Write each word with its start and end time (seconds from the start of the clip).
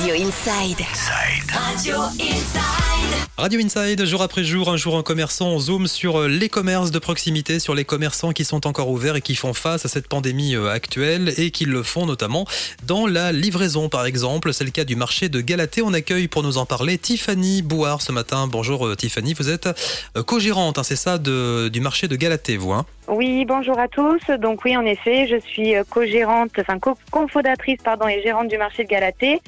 Radio 0.00 0.14
Inside. 0.14 0.78
Radio 1.50 1.96
Inside. 2.20 3.14
Radio 3.36 3.60
Inside, 3.60 4.04
jour 4.04 4.22
après 4.22 4.44
jour, 4.44 4.68
un 4.70 4.76
jour 4.76 4.94
en 4.94 5.02
commerçant, 5.02 5.48
on 5.48 5.58
zoome 5.58 5.86
sur 5.88 6.20
euh, 6.20 6.28
les 6.28 6.48
commerces 6.48 6.90
de 6.92 6.98
proximité, 7.00 7.58
sur 7.58 7.74
les 7.74 7.84
commerçants 7.84 8.30
qui 8.32 8.44
sont 8.44 8.66
encore 8.68 8.90
ouverts 8.90 9.16
et 9.16 9.20
qui 9.22 9.34
font 9.34 9.54
face 9.54 9.84
à 9.84 9.88
cette 9.88 10.06
pandémie 10.08 10.54
euh, 10.54 10.70
actuelle 10.70 11.32
et 11.36 11.50
qui 11.50 11.64
le 11.64 11.82
font 11.82 12.06
notamment 12.06 12.46
dans 12.86 13.06
la 13.08 13.32
livraison 13.32 13.88
par 13.88 14.06
exemple. 14.06 14.52
C'est 14.52 14.64
le 14.64 14.70
cas 14.70 14.84
du 14.84 14.94
marché 14.94 15.28
de 15.28 15.40
Galatée. 15.40 15.82
On 15.82 15.92
accueille 15.92 16.28
pour 16.28 16.42
nous 16.44 16.58
en 16.58 16.66
parler 16.66 16.96
Tiffany 16.98 17.62
Bouard 17.62 18.00
ce 18.02 18.12
matin. 18.12 18.46
Bonjour 18.46 18.86
euh, 18.86 18.94
Tiffany, 18.94 19.34
vous 19.34 19.50
êtes 19.50 19.68
co-gérante, 20.26 20.78
hein, 20.78 20.82
c'est 20.84 20.96
ça, 20.96 21.18
de- 21.18 21.68
du 21.72 21.80
marché 21.80 22.06
de 22.06 22.14
Galatée, 22.14 22.56
vous 22.56 22.72
hein? 22.72 22.86
Oui, 23.08 23.44
bonjour 23.46 23.78
à 23.80 23.88
tous. 23.88 24.20
Donc 24.40 24.64
oui, 24.64 24.76
en 24.76 24.84
effet, 24.84 25.26
je 25.28 25.40
suis 25.40 25.72
co-gérante, 25.90 26.50
enfin 26.60 26.78
co- 26.78 26.98
cofondatrice 27.10 27.78
pardon 27.82 28.06
et 28.06 28.22
gérante 28.22 28.48
du 28.48 28.58
marché 28.58 28.84
de 28.84 28.88
Galatée, 28.88 29.40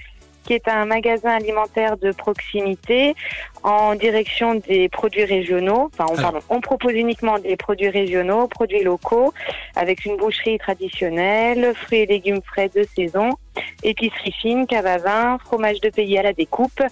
qui 0.45 0.55
est 0.55 0.69
un 0.69 0.85
magasin 0.85 1.31
alimentaire 1.31 1.97
de 1.97 2.13
proximité 2.13 3.15
en 3.63 3.95
direction 3.95 4.55
des 4.55 4.89
produits 4.89 5.25
régionaux. 5.25 5.91
Enfin, 5.93 6.07
on, 6.11 6.17
pardon, 6.17 6.41
on 6.49 6.61
propose 6.61 6.95
uniquement 6.95 7.39
des 7.39 7.57
produits 7.57 7.91
régionaux, 7.91 8.49
produits 8.49 8.83
locaux, 8.83 9.33
avec 9.77 10.05
une 10.05 10.17
boucherie 10.17 10.59
traditionnelle, 10.59 11.75
fruits 11.75 12.01
et 12.01 12.07
légumes 12.07 12.41
frais 12.43 12.71
de 12.75 12.87
saison, 12.97 13.31
épicerie 13.83 14.33
fine, 14.33 14.67
cave 14.67 14.87
à 14.87 14.99
vin, 14.99 15.39
fromage 15.39 15.81
de 15.81 15.91
pays 15.91 16.19
à 16.19 16.23
la 16.23 16.33
découpe, 16.33 16.83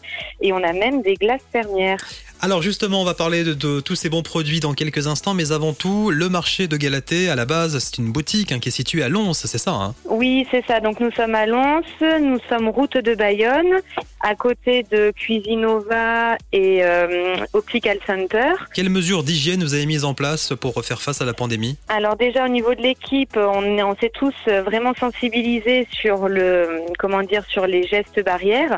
et 0.41 0.53
on 0.53 0.63
a 0.63 0.73
même 0.73 1.03
des 1.03 1.15
glaces 1.15 1.47
fermières. 1.51 1.99
Alors 2.41 2.63
justement, 2.63 3.03
on 3.03 3.05
va 3.05 3.15
parler 3.15 3.43
de, 3.43 3.53
de 3.53 3.81
tous 3.81 3.97
ces 3.97 4.09
bons 4.09 4.23
produits 4.23 4.61
dans 4.61 4.73
quelques 4.73 5.09
instants, 5.09 5.35
mais 5.35 5.51
avant 5.51 5.73
tout, 5.73 6.11
le 6.11 6.29
marché 6.29 6.69
de 6.69 6.77
Galatée, 6.77 7.29
à 7.29 7.35
la 7.35 7.47
base, 7.47 7.77
c'est 7.81 7.99
une 7.99 8.13
boutique 8.13 8.53
hein, 8.53 8.61
qui 8.61 8.69
est 8.69 8.73
située 8.73 9.03
à 9.03 9.09
Lons, 9.09 9.33
c'est 9.33 9.59
ça 9.59 9.73
hein? 9.73 9.95
Oui, 10.05 10.47
c'est 10.51 10.65
ça. 10.65 10.79
Donc 10.79 11.01
nous 11.01 11.11
sommes 11.11 11.35
à 11.35 11.47
Lens, 11.47 11.85
nous 12.01 12.39
sommes 12.49 12.69
route 12.69 12.97
de 12.97 13.17
Bayonne, 13.17 13.81
à 14.21 14.37
côté 14.37 14.85
de 14.85 15.11
Cuisinova 15.11 16.37
et 16.53 16.85
euh, 16.85 17.39
Optical 17.55 17.99
Center. 18.07 18.53
Quelles 18.73 18.89
mesures 18.89 19.25
d'hygiène 19.25 19.65
vous 19.65 19.75
avez 19.75 19.87
mises 19.87 20.05
en 20.05 20.15
place 20.15 20.53
pour 20.61 20.85
faire 20.85 21.03
face 21.03 21.21
à 21.21 21.25
la 21.25 21.35
pandémie? 21.35 21.77
Alors 21.89 22.17
déjà 22.17 22.45
au 22.45 22.49
niveau 22.49 22.73
de 22.75 22.83
l'équipe, 22.83 23.37
on 23.37 23.97
s'est 23.97 24.13
tous 24.15 24.35
euh, 24.47 24.63
vraiment 24.63 24.95
sensibilisés 24.95 25.89
sur 25.91 26.29
le 26.29 26.83
comment 27.01 27.23
dire 27.23 27.45
sur 27.49 27.67
les 27.67 27.85
gestes 27.85 28.25
barrières. 28.25 28.77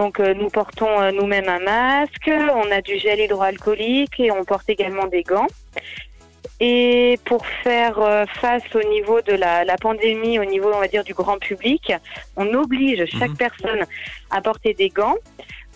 Donc 0.00 0.18
euh, 0.18 0.32
nous 0.32 0.48
portons 0.48 0.98
euh, 0.98 1.10
nous-mêmes 1.12 1.50
un 1.50 1.58
masque, 1.58 2.30
on 2.30 2.70
a 2.72 2.80
du 2.80 2.96
gel 2.96 3.20
hydroalcoolique 3.20 4.18
et 4.18 4.30
on 4.30 4.44
porte 4.44 4.66
également 4.70 5.06
des 5.06 5.22
gants. 5.22 5.46
Et 6.58 7.18
pour 7.26 7.44
faire 7.46 7.98
euh, 7.98 8.24
face 8.40 8.62
au 8.74 8.82
niveau 8.88 9.20
de 9.20 9.34
la, 9.34 9.66
la 9.66 9.76
pandémie, 9.76 10.38
au 10.38 10.46
niveau 10.46 10.70
on 10.72 10.80
va 10.80 10.88
dire 10.88 11.04
du 11.04 11.12
grand 11.12 11.38
public, 11.38 11.92
on 12.34 12.54
oblige 12.54 13.04
chaque 13.18 13.32
Mhm. 13.32 13.36
personne 13.36 13.82
à 14.30 14.40
porter 14.40 14.72
des 14.72 14.88
gants 14.88 15.16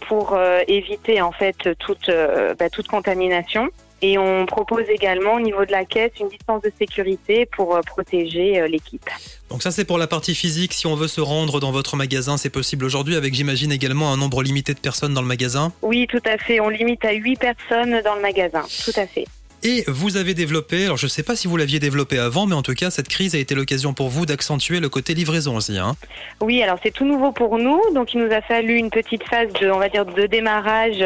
pour 0.08 0.38
éviter 0.68 1.20
en 1.20 1.32
fait 1.32 1.60
toute 1.78 2.10
bah, 2.58 2.68
toute 2.70 2.88
contamination. 2.88 3.68
Et 4.06 4.18
on 4.18 4.44
propose 4.44 4.84
également 4.90 5.36
au 5.36 5.40
niveau 5.40 5.64
de 5.64 5.72
la 5.72 5.86
caisse 5.86 6.12
une 6.20 6.28
distance 6.28 6.60
de 6.60 6.70
sécurité 6.78 7.46
pour 7.46 7.74
euh, 7.74 7.80
protéger 7.80 8.60
euh, 8.60 8.68
l'équipe. 8.68 9.08
Donc 9.48 9.62
ça 9.62 9.70
c'est 9.70 9.86
pour 9.86 9.96
la 9.96 10.06
partie 10.06 10.34
physique, 10.34 10.74
si 10.74 10.86
on 10.86 10.94
veut 10.94 11.08
se 11.08 11.22
rendre 11.22 11.58
dans 11.58 11.72
votre 11.72 11.96
magasin, 11.96 12.36
c'est 12.36 12.50
possible 12.50 12.84
aujourd'hui 12.84 13.16
avec 13.16 13.32
j'imagine 13.32 13.72
également 13.72 14.12
un 14.12 14.18
nombre 14.18 14.42
limité 14.42 14.74
de 14.74 14.78
personnes 14.78 15.14
dans 15.14 15.22
le 15.22 15.26
magasin. 15.26 15.72
Oui, 15.80 16.06
tout 16.06 16.20
à 16.26 16.36
fait. 16.36 16.60
On 16.60 16.68
limite 16.68 17.02
à 17.06 17.12
8 17.12 17.36
personnes 17.36 18.02
dans 18.04 18.14
le 18.14 18.20
magasin. 18.20 18.62
Tout 18.84 19.00
à 19.00 19.06
fait. 19.06 19.24
Et 19.62 19.84
vous 19.86 20.18
avez 20.18 20.34
développé, 20.34 20.84
alors 20.84 20.98
je 20.98 21.06
ne 21.06 21.10
sais 21.10 21.22
pas 21.22 21.34
si 21.34 21.48
vous 21.48 21.56
l'aviez 21.56 21.78
développé 21.78 22.18
avant, 22.18 22.44
mais 22.44 22.54
en 22.54 22.60
tout 22.60 22.74
cas 22.74 22.90
cette 22.90 23.08
crise 23.08 23.34
a 23.34 23.38
été 23.38 23.54
l'occasion 23.54 23.94
pour 23.94 24.10
vous 24.10 24.26
d'accentuer 24.26 24.80
le 24.80 24.90
côté 24.90 25.14
livraison 25.14 25.56
aussi. 25.56 25.78
Hein 25.78 25.96
Oui, 26.42 26.62
alors 26.62 26.78
c'est 26.82 26.90
tout 26.90 27.06
nouveau 27.06 27.32
pour 27.32 27.56
nous. 27.56 27.80
Donc 27.94 28.12
il 28.12 28.20
nous 28.20 28.30
a 28.34 28.42
fallu 28.42 28.74
une 28.76 28.90
petite 28.90 29.26
phase 29.26 29.50
de, 29.62 29.70
on 29.70 29.78
va 29.78 29.88
dire, 29.88 30.04
de 30.04 30.26
démarrage 30.26 31.02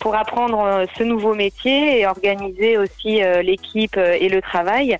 pour 0.00 0.16
apprendre 0.16 0.60
euh, 0.60 0.86
ce 0.98 1.04
nouveau 1.04 1.34
métier 1.34 2.00
et 2.00 2.06
organiser 2.06 2.76
aussi 2.78 3.22
euh, 3.22 3.42
l'équipe 3.42 3.96
euh, 3.96 4.16
et 4.18 4.28
le 4.28 4.42
travail. 4.42 4.98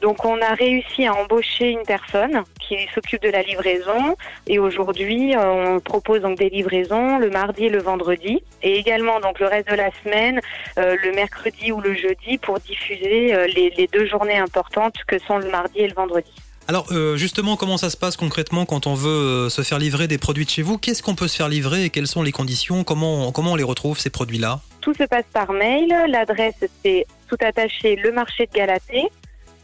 Donc 0.00 0.24
on 0.24 0.40
a 0.40 0.54
réussi 0.54 1.06
à 1.06 1.14
embaucher 1.14 1.70
une 1.70 1.82
personne 1.82 2.44
qui 2.60 2.76
s'occupe 2.94 3.22
de 3.22 3.30
la 3.30 3.42
livraison 3.42 4.14
et 4.46 4.58
aujourd'hui 4.58 5.34
on 5.38 5.80
propose 5.80 6.20
donc 6.20 6.36
des 6.36 6.50
livraisons 6.50 7.18
le 7.18 7.30
mardi 7.30 7.64
et 7.64 7.68
le 7.70 7.78
vendredi 7.78 8.42
et 8.62 8.76
également 8.76 9.20
donc 9.20 9.40
le 9.40 9.46
reste 9.46 9.70
de 9.70 9.74
la 9.74 9.90
semaine 10.02 10.42
le 10.76 11.14
mercredi 11.14 11.72
ou 11.72 11.80
le 11.80 11.94
jeudi 11.94 12.36
pour 12.36 12.60
diffuser 12.60 13.34
les 13.48 13.88
deux 13.90 14.04
journées 14.04 14.36
importantes 14.36 14.96
que 15.06 15.18
sont 15.18 15.38
le 15.38 15.48
mardi 15.48 15.78
et 15.78 15.88
le 15.88 15.94
vendredi. 15.94 16.45
Alors 16.68 16.86
euh, 16.90 17.16
justement, 17.16 17.56
comment 17.56 17.76
ça 17.76 17.90
se 17.90 17.96
passe 17.96 18.16
concrètement 18.16 18.66
quand 18.66 18.88
on 18.88 18.94
veut 18.94 19.08
euh, 19.08 19.48
se 19.48 19.62
faire 19.62 19.78
livrer 19.78 20.08
des 20.08 20.18
produits 20.18 20.44
de 20.44 20.50
chez 20.50 20.62
vous? 20.62 20.78
Qu'est-ce 20.78 21.02
qu'on 21.02 21.14
peut 21.14 21.28
se 21.28 21.36
faire 21.36 21.48
livrer 21.48 21.84
et 21.84 21.90
quelles 21.90 22.08
sont 22.08 22.22
les 22.22 22.32
conditions? 22.32 22.82
Comment, 22.82 23.30
comment 23.30 23.52
on 23.52 23.56
les 23.56 23.62
retrouve 23.62 23.98
ces 23.98 24.10
produits-là? 24.10 24.60
Tout 24.80 24.92
se 24.94 25.04
passe 25.04 25.24
par 25.32 25.52
mail. 25.52 25.94
L'adresse, 26.08 26.64
c'est 26.84 27.06
tout 27.28 27.36
attaché 27.40 27.94
le 27.96 28.10
marché 28.10 28.46
de 28.46 28.52
Galatée, 28.52 29.08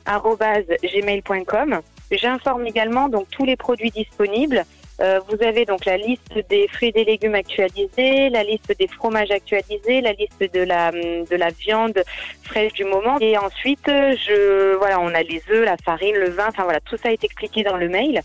gmail.com. 0.06 1.80
J'informe 2.12 2.66
également 2.66 3.08
donc 3.08 3.26
tous 3.30 3.44
les 3.44 3.56
produits 3.56 3.90
disponibles. 3.90 4.64
Euh, 5.00 5.20
vous 5.28 5.42
avez 5.42 5.64
donc 5.64 5.84
la 5.84 5.96
liste 5.96 6.38
des 6.50 6.68
fruits 6.68 6.88
et 6.88 6.92
des 6.92 7.04
légumes 7.04 7.34
actualisés, 7.34 8.28
la 8.30 8.44
liste 8.44 8.74
des 8.78 8.86
fromages 8.86 9.30
actualisés, 9.30 10.00
la 10.00 10.12
liste 10.12 10.42
de 10.52 10.60
la 10.62 10.90
hum, 10.90 11.24
de 11.24 11.36
la 11.36 11.50
viande 11.50 12.02
fraîche 12.42 12.72
du 12.74 12.84
moment 12.84 13.16
et 13.20 13.38
ensuite 13.38 13.86
je 13.86 14.76
voilà 14.76 15.00
on 15.00 15.14
a 15.14 15.22
les 15.22 15.42
œufs, 15.50 15.64
la 15.64 15.76
farine, 15.78 16.16
le 16.16 16.30
vin, 16.30 16.48
enfin 16.48 16.64
voilà 16.64 16.80
tout 16.80 16.96
ça 16.96 17.10
est 17.10 17.24
expliqué 17.24 17.62
dans 17.62 17.76
le 17.76 17.88
mail 17.88 18.20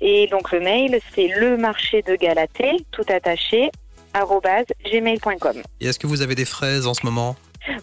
et 0.00 0.26
donc 0.28 0.52
le 0.52 0.60
mail 0.60 1.00
c'est 1.14 1.28
le 1.28 1.56
marché 1.56 2.02
de 2.02 2.14
Galatée 2.16 2.76
tout 2.92 3.04
attaché 3.08 3.70
gmail.com. 4.12 5.62
Et 5.80 5.86
est-ce 5.86 5.98
que 5.98 6.06
vous 6.06 6.22
avez 6.22 6.34
des 6.34 6.44
fraises 6.44 6.86
en 6.86 6.94
ce 6.94 7.06
moment? 7.06 7.36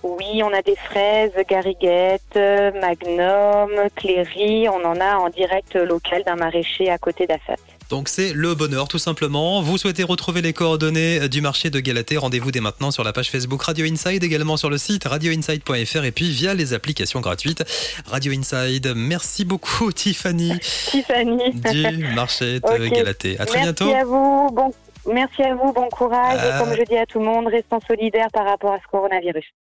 Oui, 0.04 0.42
on 0.44 0.52
a 0.54 0.62
des 0.62 0.76
fraises, 0.76 1.32
gariguettes, 1.48 2.36
magnum, 2.36 3.72
cléry. 3.96 4.68
On 4.68 4.84
en 4.84 5.00
a 5.00 5.16
en 5.18 5.30
direct 5.30 5.76
local 5.76 6.24
d'un 6.26 6.36
maraîcher 6.36 6.90
à 6.90 6.98
côté 6.98 7.28
d'Assat. 7.28 7.56
Donc 7.90 8.10
c'est 8.10 8.34
le 8.34 8.54
bonheur 8.54 8.88
tout 8.88 8.98
simplement. 8.98 9.62
Vous 9.62 9.78
souhaitez 9.78 10.04
retrouver 10.04 10.42
les 10.42 10.52
coordonnées 10.54 11.30
du 11.30 11.40
marché 11.42 11.70
de 11.70 11.80
Galatée, 11.80 12.18
rendez-vous 12.18 12.52
dès 12.52 12.60
maintenant 12.60 12.92
sur 12.92 13.04
la 13.04 13.14
page 13.14 13.30
Facebook 13.32 13.62
Radio 13.64 13.86
Inside, 13.86 14.24
également 14.24 14.58
sur 14.58 14.70
le 14.70 14.78
site 14.78 15.06
radioinside.fr 15.06 16.04
et 16.04 16.12
puis 16.12 16.30
via 16.30 16.54
les 16.54 16.74
applications 16.74 17.22
gratuites 17.22 17.64
Radio 18.06 18.34
Inside. 18.34 18.94
Merci 18.96 19.46
beaucoup 19.46 19.92
Tiffany 19.94 20.60
Tiffany. 20.60 21.52
du 21.72 22.14
marché 22.14 22.60
de 22.60 22.66
Ok. 22.68 22.92
Galatée. 22.94 23.40
À 23.40 23.46
très 23.46 23.60
merci 23.62 23.84
bientôt. 23.84 23.96
à 23.96 24.04
vous. 24.04 24.50
Bon, 24.52 24.74
merci 25.14 25.44
à 25.44 25.56
vous. 25.56 25.72
Bon 25.72 25.88
courage. 25.90 26.40
Et 26.44 26.60
comme 26.64 26.76
je 26.76 26.84
dis 26.84 26.98
à 26.98 27.06
tout 27.06 27.20
le 27.20 27.26
monde, 27.26 27.48
restons 27.48 27.80
solidaires 27.88 28.28
par 28.34 28.46
rapport 28.46 28.74
à 28.74 28.78
ce 28.80 28.88
coronavirus. 28.92 29.46